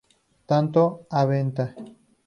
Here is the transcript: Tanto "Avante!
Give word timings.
Tanto 0.49 1.05
"Avante! 1.11 1.65